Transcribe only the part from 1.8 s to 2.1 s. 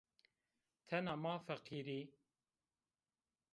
î.